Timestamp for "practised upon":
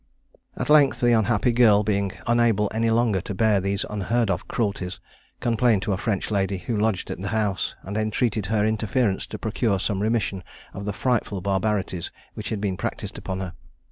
12.77-13.41